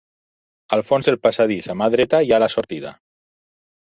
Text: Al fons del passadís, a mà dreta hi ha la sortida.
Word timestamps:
Al 0.77 0.81
fons 0.85 1.09
del 1.09 1.19
passadís, 1.25 1.67
a 1.73 1.75
mà 1.81 1.89
dreta 1.97 2.21
hi 2.23 2.31
ha 2.31 2.39
la 2.45 2.47
sortida. 2.55 2.95